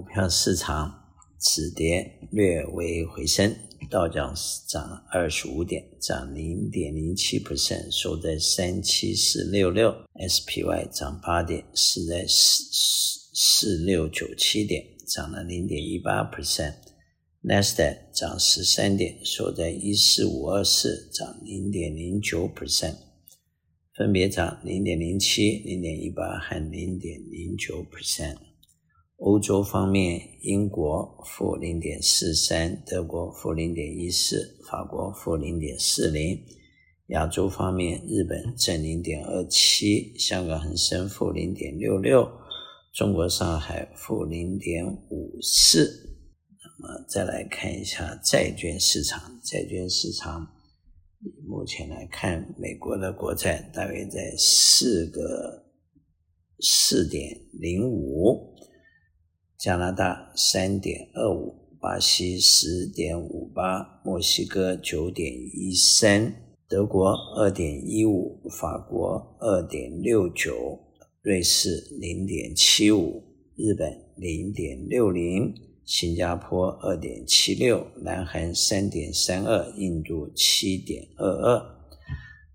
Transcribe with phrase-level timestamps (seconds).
[0.00, 0.90] 股票市场
[1.38, 3.54] 止跌略微回升，
[3.90, 4.82] 道琼斯涨
[5.12, 16.72] 二十五点，涨零点零七 percent，收在三七四六六；SPY 涨八点，是在四四四六九七点，涨了零点一八 percent；
[17.42, 22.94] 纳斯达克涨十三点，收在一四五二四，涨零点零九 percent，
[23.94, 28.38] 分别涨零点零七、零点一八和零点零九 percent。
[29.20, 36.42] 欧洲方面，英国负零点四三，德国负零点一四，法国负零点四零。
[37.08, 42.26] 亚洲方面，日本正零点二七，香港恒生负零点六六，
[42.94, 46.16] 中国上海负零点五四。
[46.62, 50.46] 那么再来看一下债券市场，债券市场
[51.46, 55.66] 目前来看，美国的国债大约在四个
[56.60, 58.49] 四点零五。
[59.60, 66.34] 加拿大三点二五，巴西十点五八，墨西哥九点一三，
[66.66, 70.80] 德国二点一五，法国二点六九，
[71.20, 71.68] 瑞士
[72.00, 73.22] 零点七五，
[73.54, 75.52] 日本零点六零，
[75.84, 81.62] 新加坡二点七六，南韩三点三二，印度七点二二。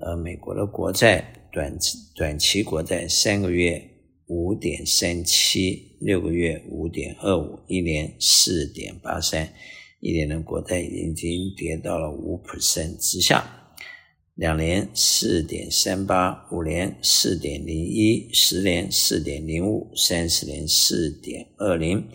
[0.00, 1.78] 呃，美国的国债短
[2.16, 3.97] 短期国债三个月。
[4.28, 9.50] 五点三七，六个月五点二五，一年四点八三，
[10.00, 13.72] 一年的国债已经跌到了五 percent 之下，
[14.34, 22.06] 两年四点三八，五年四点零一，十年四点零五，三十年四点二零。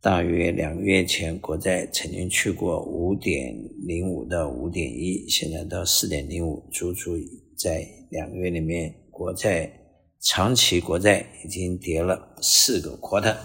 [0.00, 3.52] 大约两个月前，国债曾经去过五点
[3.84, 7.18] 零五到五点一，现在到四点零五，足足
[7.56, 9.81] 在两个月里面，国债。
[10.24, 13.36] 长期国债已经跌了四个 quarter，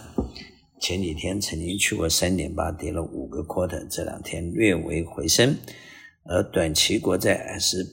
[0.80, 5.58] 前几天曾经去过三点八，跌了五个 quarter，这两天略微回升，
[6.26, 7.83] 而短期国债还是，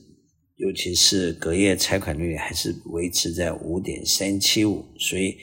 [0.57, 5.35] 尤其是隔夜拆款率还是维持在五点三七五，所以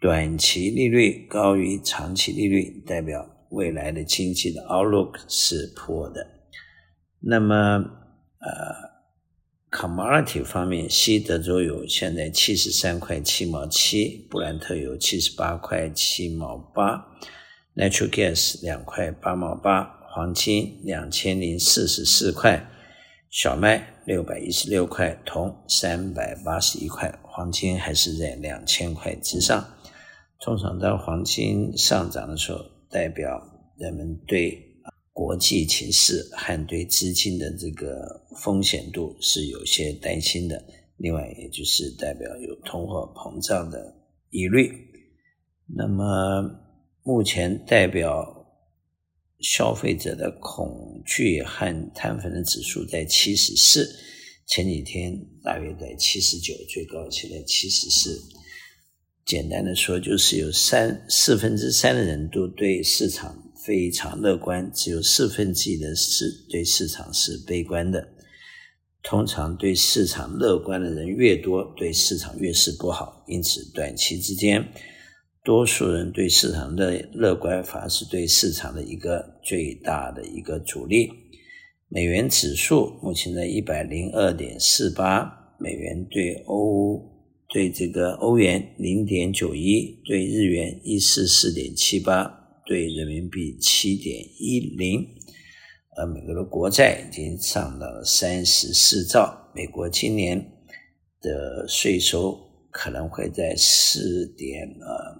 [0.00, 6.26] 短期利率高于长期利率，代表未来的经济的 outlook 是 poor 的。
[7.20, 7.54] 那么，
[8.40, 8.87] 呃。
[9.70, 17.06] Commodity 方面，西德州油现在七十三块七毛七，布兰特油七十八块七毛八
[17.76, 22.66] ，Natural Gas 两块八毛八，黄金两千零四十四块，
[23.28, 29.62] 小麦六百一十六块，铜三百八十一块，黄金还是在两千块之上。
[30.40, 33.42] 通常当黄金上涨的时候，代表
[33.76, 34.67] 人们对。
[35.18, 40.64] 国际情势和对资金的这个风险度是有些担心的，
[40.96, 43.92] 另外也就是代表有通货膨胀的
[44.30, 44.70] 疑虑。
[45.66, 46.48] 那么
[47.02, 48.32] 目前代表
[49.40, 53.90] 消费者的恐惧和摊分的指数在七十四，
[54.46, 55.12] 前几天
[55.42, 58.16] 大约在七十九，最高现在七十四。
[59.26, 63.46] 简单的说，就是有三四分之三的人都对市场。
[63.68, 68.08] 非常乐观，只有四分之一的市对市场是悲观的。
[69.02, 73.22] 通常对市场乐观的人越多，对市场越是不好。
[73.26, 74.66] 因此，短期之间，
[75.44, 81.10] 多数人对市场的乐观，反而是对市场的一个最大的一个阻力。
[81.90, 85.30] 美元指数目前在一百零二点四八，
[85.60, 86.98] 美元对欧
[87.50, 92.37] 对这个欧元零点九一，对日元一四四点七八。
[92.68, 95.02] 对人民币七点一零，
[95.96, 99.50] 而美国的国债已经上到了三十四兆。
[99.54, 100.38] 美国今年
[101.22, 102.38] 的税收
[102.70, 105.16] 可能会在四点呃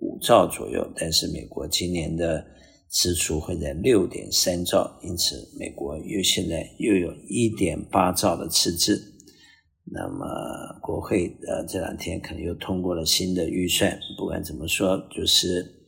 [0.00, 2.44] 五兆左右，但是美国今年的
[2.90, 9.02] 支出会在六点三兆，因此美国又现在又有一点八兆的赤字。
[9.90, 10.26] 那么
[10.82, 15.79] 国会呃这两天可能又通过了新的预算，不管怎么说，就是。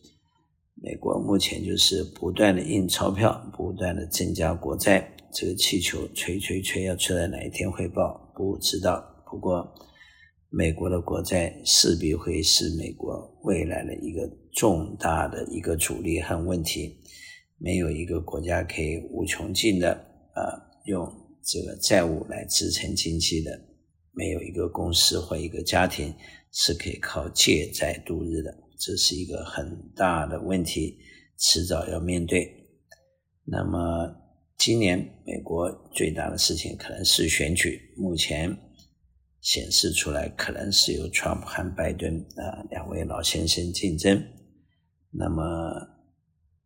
[0.85, 9.01] 美国目前就是不断的印钞票，不断的增加国债，这个气球吹吹吹，要吹到哪一天会爆，不知道。
[9.31, 9.73] 不过，
[10.51, 16.99] 美国的国债势必会是美国未来的一个重大的一个阻力和问题。
[17.59, 19.93] 没有一个国家可以无穷尽的
[20.35, 20.43] 啊、
[20.87, 21.09] 用
[21.45, 23.57] 这个债务来支撑经济的，
[24.11, 26.13] 没有一个公司或一个家庭
[26.51, 28.53] 是可以靠借债度日的。
[28.85, 30.99] 这是一个很大的问题，
[31.39, 32.53] 迟早要面对。
[33.45, 34.13] 那么，
[34.59, 38.53] 今年美国最大的事情可能是选举，目前
[39.41, 44.21] 显示出来可能是由川普和拜登啊两位老先生竞争。
[45.13, 45.45] 那么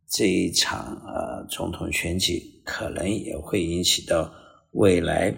[0.08, 4.32] 这一场呃总统选举可能也会引起到
[4.70, 5.34] 未来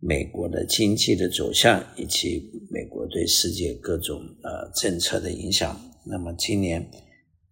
[0.00, 5.78] 美国的经济的走向，以及美国对世界各种呃政策的影响。
[6.06, 6.90] 那么今年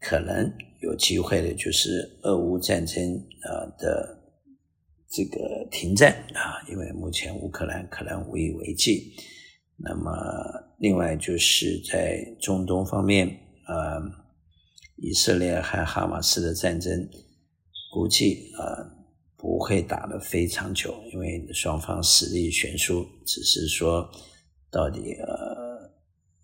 [0.01, 0.51] 可能
[0.81, 3.03] 有机会的就是俄乌战争
[3.45, 4.19] 呃的
[5.11, 9.13] 这个停战啊，因为目前乌克兰可能无以为继。
[9.77, 10.11] 那么
[10.79, 13.29] 另外就是在中东方面，
[13.69, 14.01] 呃，
[14.97, 17.09] 以色列和哈马斯的战争
[17.93, 18.98] 估计呃
[19.59, 24.09] 不会打得非常久，因为双方实力悬殊，只是说
[24.71, 25.67] 到底呃。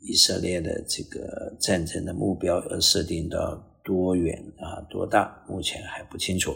[0.07, 5.43] 以色列的这个战争的目标要设定到多远啊，多大？
[5.49, 6.55] 目前还不清楚。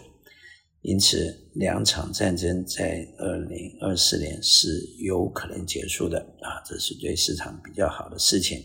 [0.82, 4.68] 因此，两场战争在二零二四年是
[4.98, 8.62] 有可能结束的啊，这是对市场比较好的事情。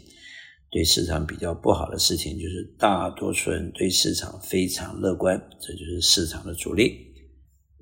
[0.69, 7.12] 对市场比较不好的事情就是，大多数人对市场非常乐观，这就是市场的主力。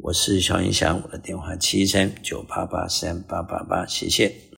[0.03, 4.33] 我是小云祥，我的电话七三九八八三八八八，谢谢。